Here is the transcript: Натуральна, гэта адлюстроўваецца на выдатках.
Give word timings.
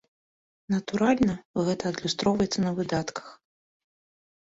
Натуральна, 0.75 1.35
гэта 1.67 1.83
адлюстроўваецца 1.93 2.59
на 2.65 2.71
выдатках. 2.79 3.29